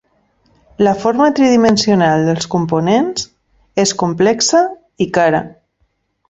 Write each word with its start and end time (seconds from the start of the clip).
La 0.85 0.93
forma 1.01 1.27
tridimensional 1.39 2.25
dels 2.29 2.47
components 2.55 3.27
és 3.85 3.93
complexa 4.01 4.63
i 5.07 5.09
cara. 5.21 5.45